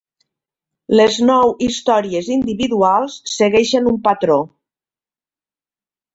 Les 0.99 1.17
nou 1.29 1.53
històries 1.65 2.31
individuals 2.37 3.19
segueixen 3.35 3.93
un 3.93 4.01
patró. 4.09 4.41